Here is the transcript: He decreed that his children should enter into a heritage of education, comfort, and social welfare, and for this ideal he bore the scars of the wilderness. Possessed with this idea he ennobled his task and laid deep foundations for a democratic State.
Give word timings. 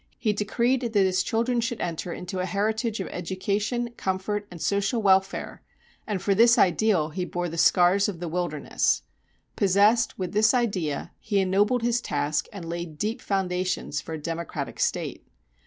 He 0.17 0.33
decreed 0.33 0.81
that 0.81 0.95
his 0.95 1.21
children 1.21 1.61
should 1.61 1.79
enter 1.79 2.11
into 2.11 2.39
a 2.39 2.45
heritage 2.47 2.99
of 2.99 3.07
education, 3.09 3.91
comfort, 3.97 4.47
and 4.49 4.59
social 4.59 4.99
welfare, 4.99 5.61
and 6.07 6.19
for 6.19 6.33
this 6.33 6.57
ideal 6.57 7.09
he 7.09 7.23
bore 7.23 7.47
the 7.47 7.57
scars 7.59 8.09
of 8.09 8.19
the 8.19 8.27
wilderness. 8.27 9.03
Possessed 9.55 10.17
with 10.17 10.33
this 10.33 10.55
idea 10.55 11.11
he 11.19 11.39
ennobled 11.39 11.83
his 11.83 12.01
task 12.01 12.47
and 12.51 12.67
laid 12.67 12.97
deep 12.97 13.21
foundations 13.21 14.01
for 14.01 14.13
a 14.15 14.19
democratic 14.19 14.79
State. 14.79 15.23